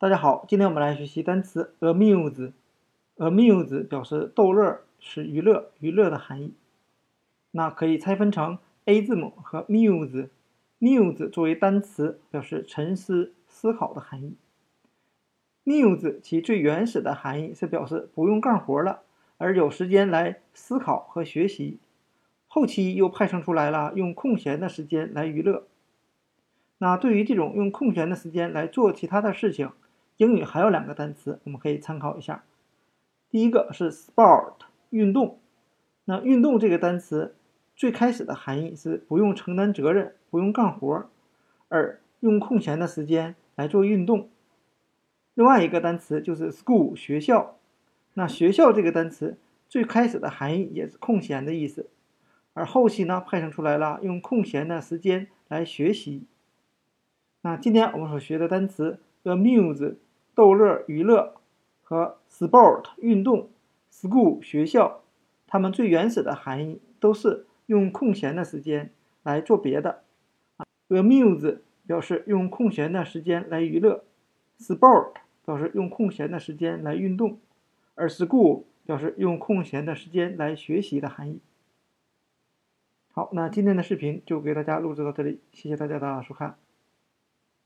[0.00, 2.52] 大家好，今天我们来学习单词 amuse。
[3.18, 6.54] amuse 表示逗乐，是娱乐、娱乐的含义。
[7.50, 8.56] 那可以拆分成
[8.86, 10.30] a 字母和 muse。
[10.78, 14.36] muse 作为单词，表示沉思、思考的含义。
[15.66, 19.02] muse 其最原始的含义是表示不用干活了，
[19.36, 21.78] 而有时间来思考和学习。
[22.48, 25.66] 后期又派生出来了，用空闲的时间来娱乐。
[26.78, 29.70] 那对于这种用空闲的时间来做其他的事情，
[30.20, 32.44] 英语还有两个单词，我们可以参考一下。
[33.30, 34.52] 第一个是 sport，
[34.90, 35.38] 运动。
[36.04, 37.34] 那运动这个单词
[37.74, 41.08] 最开始的含义是不用承担责任，不用干活，
[41.70, 44.28] 而用空闲的时间来做运动。
[45.32, 47.56] 另外一个单词就是 school，学校。
[48.12, 49.38] 那学校这个单词
[49.70, 51.88] 最开始的含义也是空闲的意思，
[52.52, 56.26] 而后期呢派生出来了用空闲的时间来学习。
[57.40, 59.94] 那今天我们所学的单词 amuse。
[60.40, 61.34] 逗乐、娱乐
[61.82, 63.50] 和 sport 运动
[63.92, 65.02] ，school 学校，
[65.46, 68.90] 它们最原始的含义都是用空闲的时间
[69.22, 70.02] 来做别的。
[70.88, 74.02] amuse 表示用空闲的时间来娱乐
[74.58, 75.12] ，sport
[75.44, 77.38] 表示用空闲的时间来运动，
[77.94, 81.40] 而 school 表示用空闲的时间来学习的含义。
[83.12, 86.56] 好，那今天的视频就给大家录制到这里，谢谢大家的收看。